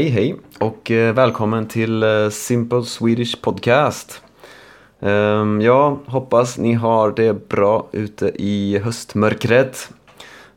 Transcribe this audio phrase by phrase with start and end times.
[0.00, 4.22] Hej hej och eh, välkommen till eh, Simple Swedish Podcast.
[5.00, 9.90] Ehm, jag hoppas ni har det bra ute i höstmörkret.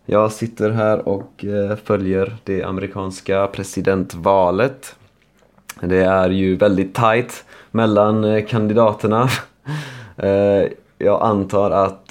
[0.06, 4.96] Jag sitter här och eh, följer det amerikanska presidentvalet.
[5.82, 9.30] Det är ju väldigt tight mellan kandidaterna.
[10.98, 12.10] Jag antar att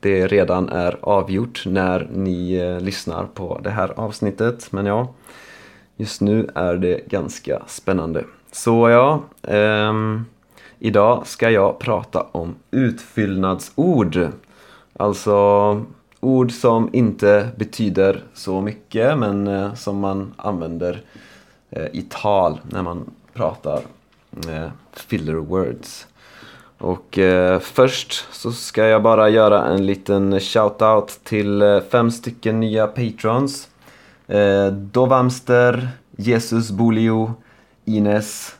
[0.00, 4.72] det redan är avgjort när ni lyssnar på det här avsnittet.
[4.72, 5.14] Men ja,
[6.02, 8.24] just nu är det ganska spännande.
[8.52, 10.24] Så ja, ehm,
[10.78, 14.28] idag ska jag prata om utfyllnadsord.
[14.96, 15.86] Alltså
[16.20, 21.02] ord som inte betyder så mycket men eh, som man använder
[21.70, 23.80] eh, i tal när man pratar
[24.48, 26.06] eh, filler words.
[26.78, 32.60] Och eh, först så ska jag bara göra en liten shout-out till eh, fem stycken
[32.60, 33.68] nya patrons.
[34.26, 37.34] Eh, Dovamster, Jesus Bolio,
[37.84, 38.56] Ines,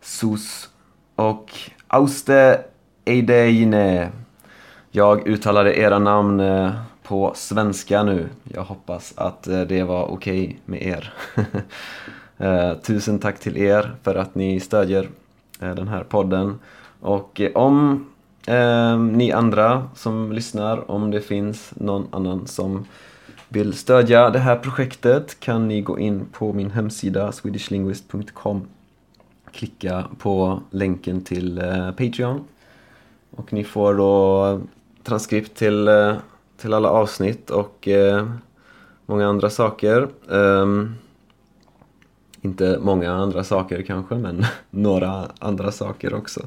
[0.00, 0.68] Sus
[1.14, 1.52] och
[1.86, 2.60] Auste
[3.04, 4.08] Eideine.
[4.90, 6.72] Jag uttalade era namn eh,
[7.02, 8.28] på svenska nu.
[8.44, 11.12] Jag hoppas att eh, det var okej med er.
[12.40, 15.08] Eh, tusen tack till er för att ni stödjer
[15.58, 16.58] den här podden.
[17.00, 18.06] Och om
[18.46, 22.86] eh, ni andra som lyssnar, om det finns någon annan som
[23.48, 28.66] vill stödja det här projektet kan ni gå in på min hemsida swedishlinguist.com
[29.52, 32.44] Klicka på länken till eh, Patreon
[33.30, 34.60] och ni får då
[35.04, 36.14] transkript till, eh,
[36.56, 38.28] till alla avsnitt och eh,
[39.06, 40.08] många andra saker.
[40.26, 40.94] Um,
[42.40, 46.40] inte många andra saker kanske, men några andra saker också.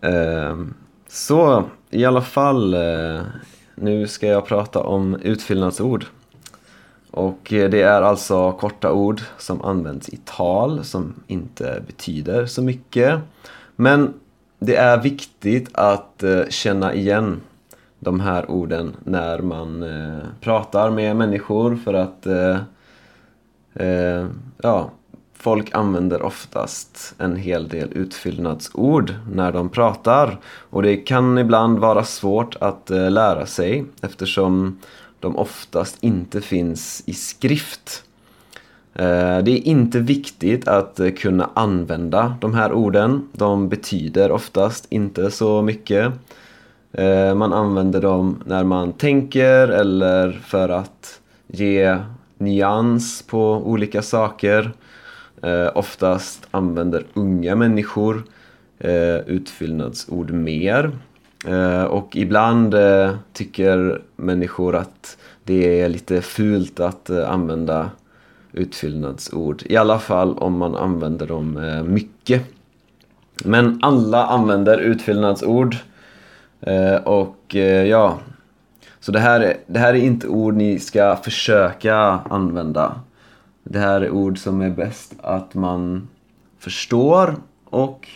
[0.00, 0.74] Um,
[1.08, 2.76] så i alla fall,
[3.74, 6.06] nu ska jag prata om utfyllnadsord.
[7.10, 12.62] Och eh, det är alltså korta ord som används i tal som inte betyder så
[12.62, 13.20] mycket.
[13.76, 14.14] Men
[14.58, 17.40] det är viktigt att eh, känna igen
[17.98, 22.26] de här orden när man eh, pratar med människor för att
[24.62, 24.90] ja,
[25.44, 30.38] folk använder oftast en hel del utfyllnadsord när de pratar.
[30.70, 34.78] Och det kan ibland vara svårt att eh, lära sig eftersom
[35.20, 38.04] de oftast inte finns i skrift.
[38.94, 43.28] Eh, det är inte viktigt att eh, kunna använda de här orden.
[43.32, 46.12] De betyder oftast inte så mycket.
[47.36, 51.98] Man använder dem när man tänker eller för att ge
[52.38, 54.72] nyans på olika saker.
[55.44, 58.22] Eh, Oftast använder unga människor
[58.78, 60.90] eh, utfyllnadsord mer.
[61.46, 67.90] Eh, Och ibland eh, tycker människor att det är lite fult att eh, använda
[68.52, 69.62] utfyllnadsord.
[69.66, 72.42] I alla fall om man använder dem eh, mycket.
[73.44, 75.76] Men alla använder utfyllnadsord.
[76.60, 78.18] Eh, Och eh, ja,
[79.00, 81.96] så det här, är- det här är inte ord ni ska försöka
[82.30, 83.00] använda.
[83.64, 86.08] Det här är ord som är bäst att man
[86.58, 88.08] förstår och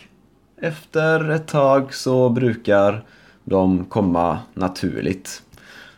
[0.61, 3.03] efter ett tag så brukar
[3.43, 5.43] de komma naturligt.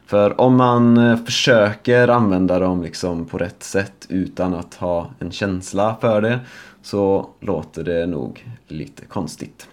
[0.06, 5.32] För om man eh, försöker använda dem liksom på rätt sätt utan att ha en
[5.32, 6.40] känsla för det
[6.82, 9.68] så låter det nog lite konstigt.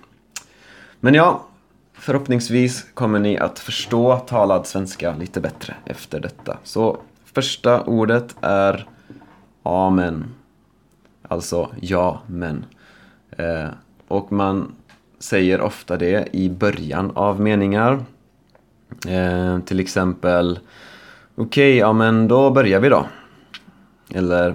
[1.00, 1.44] Men ja,
[1.92, 6.58] förhoppningsvis kommer ni att förstå talad svenska lite bättre efter detta.
[6.64, 8.86] Så första ordet är
[9.62, 10.24] Amen.
[11.22, 12.64] Alltså ja, men.
[13.30, 13.68] Eh,
[14.08, 14.72] och man
[15.18, 18.04] säger ofta det i början av meningar.
[19.08, 20.58] Eh, till exempel
[21.34, 23.06] Okej, ja men då börjar vi då.
[24.14, 24.54] Eller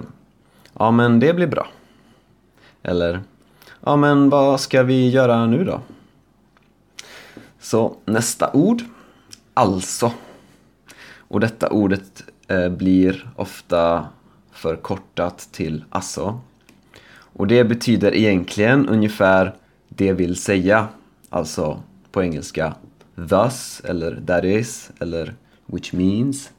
[0.78, 1.66] Ja men det blir bra.
[2.82, 3.20] Eller
[3.80, 5.80] Ja men vad ska vi göra nu då?
[7.60, 8.82] Så nästa ord.
[9.54, 10.12] Alltså.
[11.16, 14.06] Och detta ordet eh, blir ofta
[14.54, 16.40] förkortat till ASSO.
[17.16, 19.54] Och det betyder egentligen ungefär
[19.88, 20.88] det vill säga.
[21.30, 22.74] Alltså på engelska
[23.28, 25.34] thus eller that is eller
[25.66, 26.50] which means.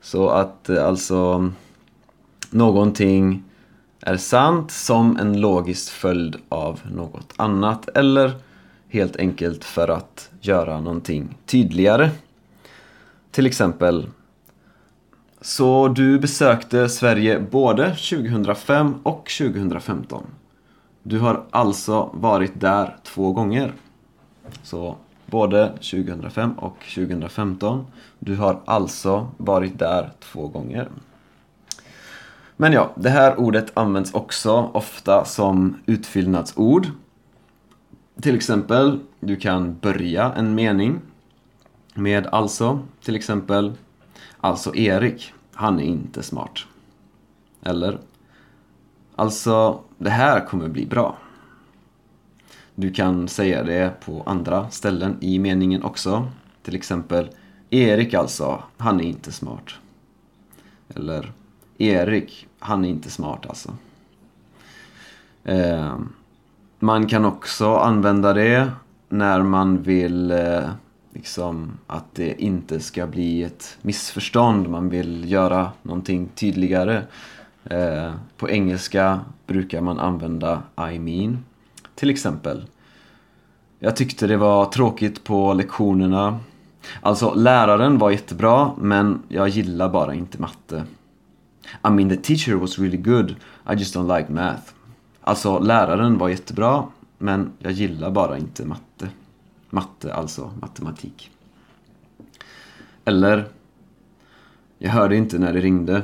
[0.00, 1.50] Så att eh, alltså
[2.50, 3.44] någonting
[4.00, 8.32] är sant som en logisk följd av något annat eller
[8.88, 12.10] helt enkelt för att göra någonting tydligare.
[13.30, 14.06] Till exempel
[15.44, 20.26] så du besökte Sverige både 2005 och 2015.
[21.02, 23.72] Du har alltså varit där två gånger.
[24.62, 24.96] Så
[25.26, 27.86] både 2005 och 2015.
[28.18, 30.88] Du har alltså varit där två gånger.
[32.56, 36.86] Men ja, det här ordet används också ofta som utfyllnadsord.
[38.20, 41.00] Till exempel, du kan börja en mening
[41.94, 42.80] med alltså.
[43.04, 43.72] Till exempel,
[44.42, 46.58] alltså Erik, han är inte smart.
[47.62, 47.98] Eller,
[49.16, 51.16] alltså det här kommer bli bra.
[52.74, 56.30] Du kan säga det på andra ställen i meningen också.
[56.62, 57.30] Till exempel,
[57.70, 59.74] Erik alltså, han är inte smart.
[60.94, 61.32] Eller,
[61.78, 63.76] Erik, han är inte smart alltså.
[65.44, 65.98] Eh,
[66.78, 68.70] man kan också använda det
[69.08, 70.70] när man vill eh,
[71.12, 74.68] liksom att det inte ska bli ett missförstånd.
[74.68, 77.02] Man vill göra någonting tydligare.
[77.64, 80.62] Eh, på engelska brukar man använda
[80.92, 81.44] I mean.
[81.94, 82.64] Till exempel.
[83.78, 86.40] Jag tyckte det var tråkigt på lektionerna.
[87.00, 90.84] Alltså, läraren var jättebra, men jag gillar bara inte matte.
[91.86, 93.30] I mean, the teacher was really good.
[93.70, 94.62] I just don't like math.
[95.20, 96.84] Alltså, läraren var jättebra,
[97.18, 99.08] men jag gillar bara inte matte.
[99.74, 101.30] Matte, alltså matematik.
[103.04, 103.48] Eller,
[104.78, 106.02] jag hörde inte när det ringde.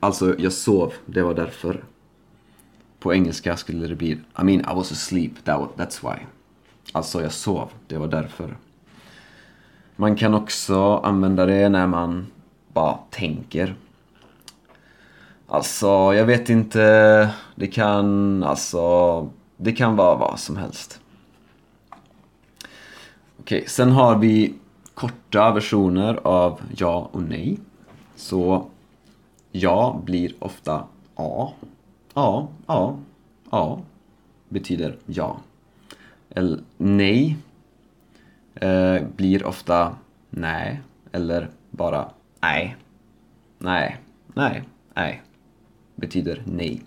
[0.00, 1.84] Alltså, jag sov, det var därför.
[2.98, 6.22] På engelska skulle det bli I mean, I was asleep, that, that's why.
[6.92, 8.56] Alltså, jag sov, det var därför.
[9.96, 12.26] Man kan också använda det när man
[12.72, 13.74] bara tänker.
[15.46, 17.30] Alltså, jag vet inte.
[17.54, 20.98] Det kan, alltså, det kan vara vad som helst.
[23.42, 24.54] Okej, sen har vi
[24.94, 27.58] korta versioner av ja och nej.
[28.16, 28.66] Så
[29.52, 30.84] ja blir ofta
[31.14, 31.52] A.
[32.14, 32.98] A, a,
[33.50, 33.78] a
[34.48, 35.36] betyder ja.
[36.30, 37.36] Eller nej
[38.54, 39.96] eh, blir ofta
[40.30, 40.80] nej
[41.12, 42.08] eller bara
[42.40, 42.76] nej.
[43.58, 43.96] Nej,
[44.34, 44.62] nej,
[44.94, 45.22] nej.
[45.94, 46.82] Betyder nej.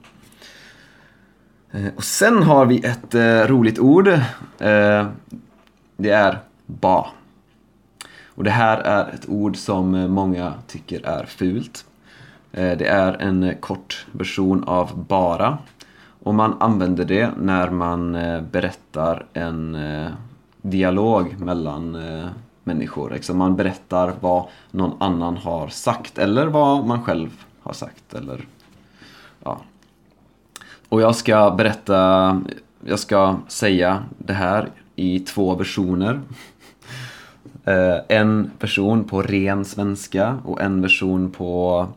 [1.72, 4.08] Eh, och sen har vi ett eh, roligt ord.
[4.58, 5.08] Eh,
[5.98, 7.08] det är ba.
[8.36, 11.86] Och det här är ett ord som eh, många tycker är fult.
[12.52, 15.58] Eh, det är en eh, kort version av bara.
[16.24, 18.12] Och man använder det när man
[18.52, 19.78] berättar en
[20.62, 21.98] dialog mellan
[22.64, 23.10] människor.
[23.10, 28.14] Liksom man berättar vad någon annan har sagt eller vad man själv har sagt.
[28.14, 28.48] Eller,
[29.44, 29.62] ja.
[30.90, 32.42] Och jag ska berätta,
[32.86, 36.22] jag ska säga det här i två versioner.
[37.66, 41.88] Eh, en version på ren svenska och en version på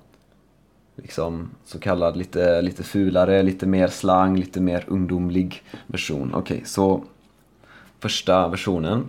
[0.96, 6.34] liksom så kallad lite, lite fulare, lite mer slang, lite mer ungdomlig version.
[6.34, 7.04] Okej, okay, så
[8.00, 9.08] första versionen.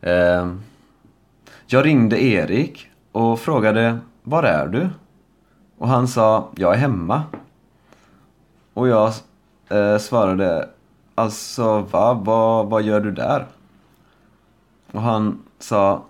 [0.00, 0.54] Eh,
[1.66, 4.88] jag ringde Erik och frågade Var är du?
[5.78, 7.22] Och han sa Jag är hemma.
[8.74, 9.12] Och jag
[9.68, 10.68] eh, svarade
[11.14, 12.14] Alltså va?
[12.14, 13.46] Vad, vad gör du där?
[14.90, 16.04] Och han sa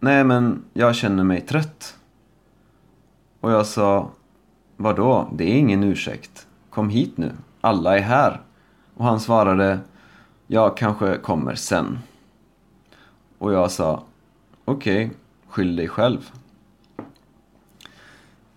[0.00, 1.96] Nej men jag känner mig trött.
[3.40, 4.10] Och jag sa
[4.76, 5.28] Vadå?
[5.32, 6.46] Det är ingen ursäkt.
[6.70, 7.32] Kom hit nu.
[7.60, 8.40] Alla är här.
[8.94, 9.78] Och han svarade
[10.46, 11.98] Jag kanske kommer sen.
[13.38, 14.02] Och jag sa
[14.64, 15.16] Okej, okay,
[15.48, 16.30] skyll dig själv.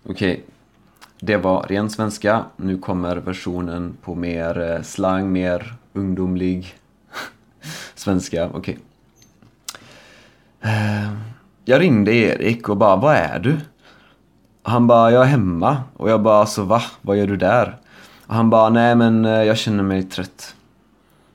[0.04, 0.40] Okej, okay
[1.24, 2.44] det var ren svenska.
[2.56, 6.74] Nu kommer versionen på mer eh, slang, mer ungdomlig
[7.94, 8.50] svenska.
[8.54, 8.58] Okej.
[8.58, 8.76] Okay.
[11.64, 13.56] Jag ringde Erik och bara, vad är du?
[14.62, 15.82] Han bara, jag är hemma.
[15.96, 16.82] Och jag bara, alltså va?
[17.02, 17.76] Vad gör du där?
[18.26, 20.54] Och han bara, nej men eh, jag känner mig trött.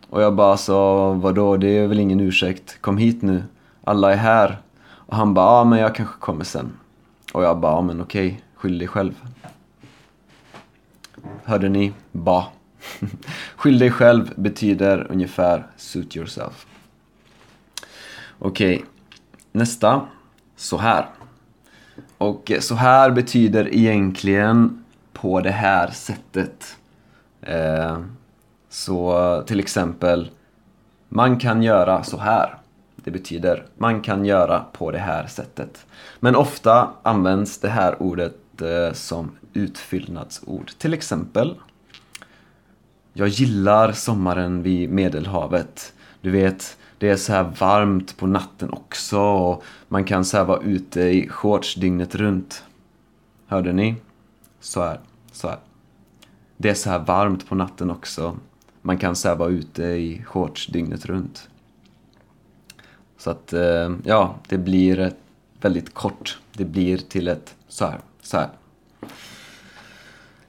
[0.09, 1.57] Och jag bara, alltså vadå?
[1.57, 2.81] Det är väl ingen ursäkt.
[2.81, 3.43] Kom hit nu.
[3.83, 4.57] Alla är här.
[4.87, 6.71] Och han bara, ja men jag kanske kommer sen.
[7.33, 8.41] Och jag bara, ja men okej.
[8.55, 9.13] Skyll dig själv.
[11.43, 11.93] Hörde ni?
[12.11, 12.45] Ba.
[13.55, 16.65] Skyll dig själv betyder ungefär suit yourself.
[18.39, 18.85] Okej,
[19.51, 20.01] nästa.
[20.55, 21.05] Så här.
[22.17, 26.77] Och så här betyder egentligen på det här sättet.
[27.41, 27.99] Eh,
[28.69, 30.29] så till exempel,
[31.09, 32.57] man kan göra så här.
[32.95, 35.85] Det betyder man kan göra på det här sättet.
[36.19, 40.71] Men ofta används det här ordet eh, som utfyllnadsord.
[40.77, 41.55] Till exempel,
[43.13, 45.93] jag gillar sommaren vid Medelhavet.
[46.21, 50.61] Du vet, det är så här varmt på natten också och man kan så vara
[50.61, 52.63] ute i shorts dygnet runt.
[53.47, 53.95] Hörde ni?
[54.59, 54.99] Så här,
[55.31, 55.57] så här.
[56.57, 58.37] Det är så här varmt på natten också.
[58.81, 61.49] Man kan så vara ute i shorts dygnet runt.
[63.17, 65.11] Så att, eh, ja, det blir
[65.61, 66.39] väldigt kort.
[66.53, 68.49] Det blir till ett så här, så här.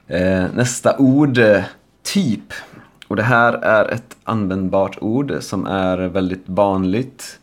[0.07, 1.65] Eh, nästa ord, eh,
[2.03, 2.53] typ.
[3.09, 7.41] Och det här är ett användbart ord som är väldigt vanligt.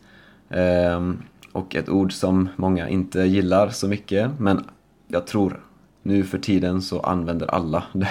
[0.50, 1.12] Eh,
[1.52, 4.30] och ett ord som många inte gillar så mycket.
[4.38, 4.64] Men
[5.08, 5.60] jag tror
[6.02, 8.08] nu för tiden så använder alla det,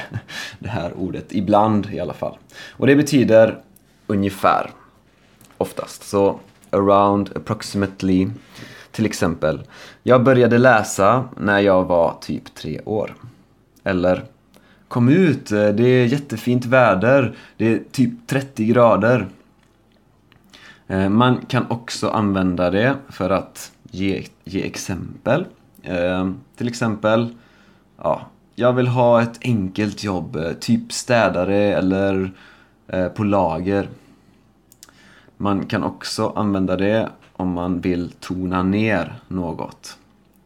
[0.59, 2.37] det här ordet, ibland i alla fall.
[2.71, 3.61] Och det betyder
[4.07, 4.69] ungefär,
[5.57, 6.03] oftast.
[6.03, 6.39] Så
[6.69, 8.27] around, approximately.
[8.95, 9.63] Till exempel,
[10.03, 13.15] jag började läsa när jag var typ tre år.
[13.83, 14.23] Eller,
[14.87, 19.27] kom ut, eh, det är jättefint väder, det är typ 30 grader.
[20.87, 25.45] Eh, man kan också använda det för att ge, ge exempel.
[25.83, 27.35] Eh, till exempel,
[27.97, 28.21] ja,
[28.55, 32.31] jag vill ha ett enkelt jobb, typ städare eller
[33.15, 33.89] på lager.
[35.37, 39.97] Man kan också använda det om man vill tona ner något.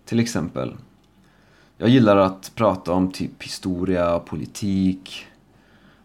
[0.05, 0.75] Till exempel,
[1.77, 5.25] jag gillar att prata om typ historia och politik.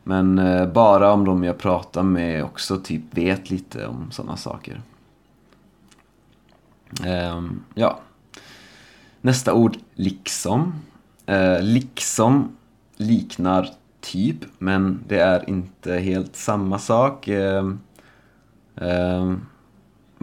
[0.03, 4.83] Men eh, bara om de jag pratar med också typ vet lite om sådana saker.
[7.05, 8.01] Ehm, ja.
[9.21, 10.75] Nästa ord, liksom.
[11.27, 12.57] Ehm, liksom
[12.97, 13.69] liknar
[14.01, 17.29] typ, men det är inte helt samma sak.
[17.29, 17.81] Ehm,
[18.77, 19.41] ehm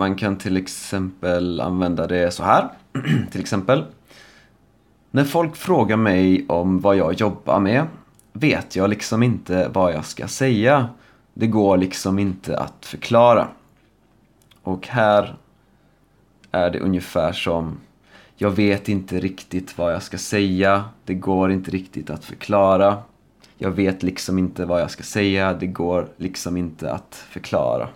[0.02, 2.70] man kan till exempel använda det så här.
[3.32, 3.86] till exempel.
[5.12, 7.88] När folk frågar mig om vad jag jobbar med
[8.34, 10.90] vet jag liksom inte vad jag ska säga.
[11.34, 13.48] Det går liksom inte att förklara.
[14.64, 15.36] Och här
[16.52, 17.80] är det ungefär som
[18.36, 20.84] jag vet inte riktigt vad jag ska säga.
[21.06, 22.98] Det går inte riktigt att förklara.
[23.58, 25.54] Jag vet liksom inte vad jag ska säga.
[25.54, 27.90] Det går liksom inte att förklara.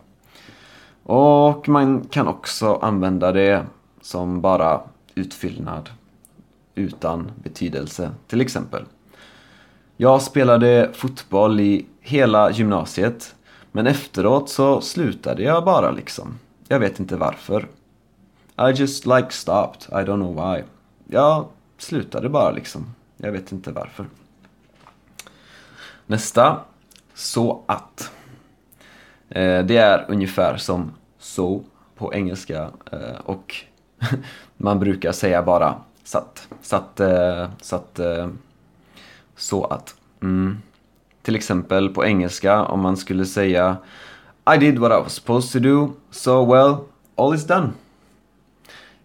[1.06, 3.66] Och man kan också använda det
[4.02, 4.82] som bara
[5.16, 5.90] utfyllnad
[6.76, 8.86] utan betydelse, till exempel.
[9.98, 13.36] Jag spelade fotboll i hela gymnasiet,
[13.72, 16.40] men efteråt så slutade jag bara liksom.
[16.68, 17.68] Jag vet inte varför.
[18.58, 20.64] I just like stopped, I don't know why.
[21.06, 21.48] Jag
[21.78, 22.86] slutade bara liksom.
[23.18, 24.06] Jag vet inte varför.
[26.06, 26.60] Nästa.
[27.14, 28.12] Så att.
[29.30, 31.64] Eh, det är ungefär som so
[31.98, 33.56] på engelska eh, och
[34.58, 36.48] man brukar säga bara satt.
[36.62, 38.00] Satt, eh, satt
[39.36, 39.96] så att.
[40.22, 40.58] Mm.
[41.22, 43.78] Till exempel på engelska om man skulle säga
[44.56, 46.76] I did what I was supposed to do, so well,
[47.16, 47.70] all is done.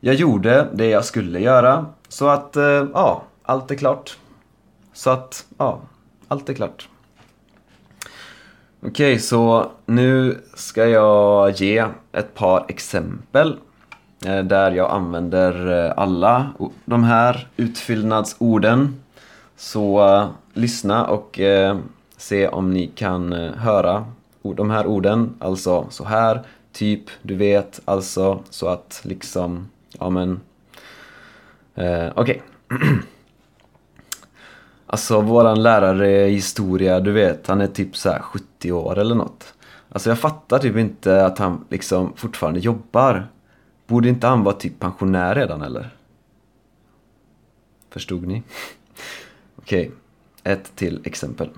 [0.01, 2.57] Jag gjorde det jag skulle göra, så att
[2.95, 4.19] ja, allt är klart.
[4.93, 5.81] Så att, ja,
[6.29, 6.89] allt är klart.
[8.83, 13.57] Okej, okay, så nu ska jag ge ett par exempel
[14.27, 16.51] eh, där jag använder eh, alla
[16.85, 19.01] de här utfyllnadsorden.
[19.57, 21.79] Så uh, lyssna och uh,
[22.17, 24.05] se om ni kan uh, höra
[24.43, 29.69] de här orden, alltså så här, typ, du vet, alltså, så att liksom,
[29.99, 30.41] ja men,
[31.75, 32.13] okej.
[32.17, 32.39] Okay.
[34.93, 39.55] Alltså våran lärare i historia, du vet, han är typ så 70 år eller nåt.
[39.89, 43.29] Alltså jag fattar typ inte att han liksom fortfarande jobbar.
[43.87, 45.91] Borde inte han vara typ pensionär redan eller?
[47.91, 48.43] Förstod ni?
[49.57, 50.53] Okej, okay.
[50.53, 51.51] ett till exempel.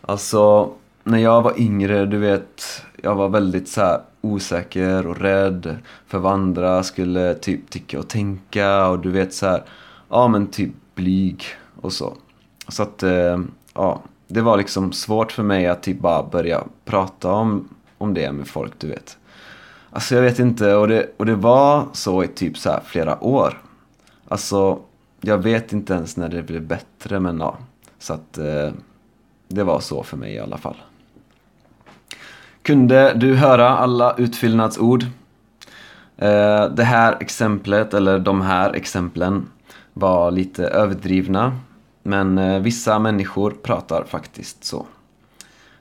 [0.00, 0.72] Alltså,
[1.04, 5.76] när jag var yngre, du vet, jag var väldigt så osäker och rädd
[6.06, 9.64] för vad andra skulle typ tycka och tänka och du vet så här,
[10.08, 11.44] ja men typ blyg
[11.86, 12.16] och så.
[12.68, 13.38] Så att, eh,
[13.74, 18.32] ja, det var liksom svårt för mig att typ bara börja prata om, om det
[18.32, 19.18] med folk, du vet.
[19.90, 23.62] Alltså jag vet inte, och det, och det var så i typ så flera år.
[24.28, 24.78] Alltså,
[25.20, 27.58] jag vet inte ens när det blev bättre, men ja.
[27.98, 28.70] Så att eh,
[29.48, 30.76] det var så för mig i alla fall.
[32.62, 35.02] Kunde du höra alla utfyllnadsord?
[36.16, 39.48] Eh, det här exemplet, eller de här exemplen,
[39.92, 41.58] var lite överdrivna.
[42.06, 44.86] Men eh, vissa människor pratar faktiskt så.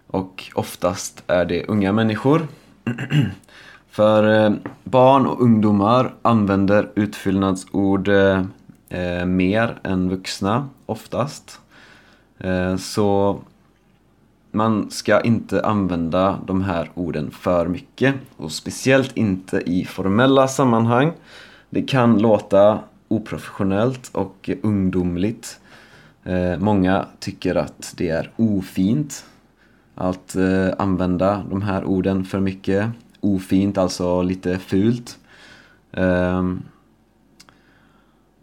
[0.07, 2.47] Och oftast är det unga människor.
[3.89, 4.53] För eh,
[4.83, 8.43] barn och ungdomar använder utfyllnadsord eh,
[8.89, 11.59] eh, mer än vuxna, oftast.
[12.37, 13.39] Eh, så
[14.51, 18.15] man ska inte använda de här orden för mycket.
[18.37, 21.11] Och speciellt inte i formella sammanhang.
[21.69, 25.59] Det kan låta oprofessionellt och ungdomligt.
[26.25, 29.25] Eh, många tycker att det är ofint
[29.95, 32.89] att eh, använda de här orden för mycket.
[33.19, 35.17] Ofint, alltså lite fult.
[35.91, 36.43] Eh,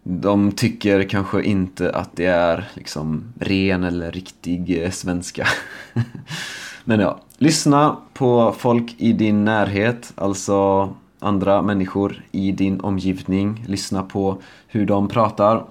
[0.03, 5.47] de tycker kanske inte att det är liksom ren eller riktig eh, svenska.
[6.85, 13.65] Men ja, lyssna på folk i din närhet, alltså andra människor i din omgivning.
[13.67, 14.37] Lyssna på
[14.67, 15.65] hur de pratar.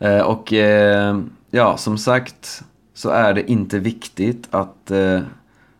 [0.00, 2.62] Eh, och eh, ja, som sagt
[2.94, 5.20] så är det inte viktigt att eh,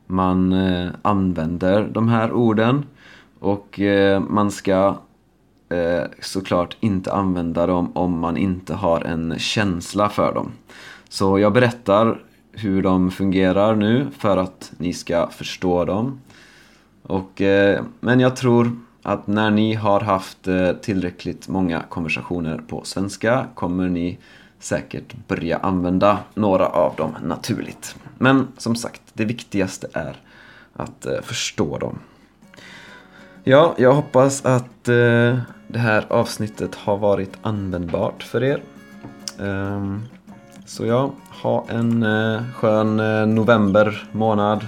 [0.06, 2.86] man eh, använder de här orden.
[3.38, 4.96] Och eh, man ska
[6.20, 10.52] såklart inte använda dem om man inte har en känsla för dem.
[11.08, 12.22] Så jag berättar
[12.52, 16.20] hur de fungerar nu för att ni ska förstå dem.
[17.02, 17.42] Och,
[18.00, 18.76] men jag tror
[19.10, 24.18] att när ni har haft eh, tillräckligt många konversationer på svenska kommer ni
[24.58, 27.96] säkert börja använda några av dem naturligt.
[28.18, 30.16] Men som sagt, det viktigaste är
[30.72, 31.98] att eh, förstå dem.
[33.44, 35.38] Ja, jag hoppas att eh,
[35.68, 38.62] det här avsnittet har varit användbart för er.
[39.40, 40.02] Ehm,
[40.66, 41.12] så ja,
[41.42, 42.04] ha en
[42.54, 42.96] skön
[43.34, 44.66] november månad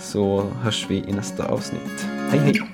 [0.00, 2.06] så hörs vi i nästa avsnitt.
[2.30, 2.73] Hej hej!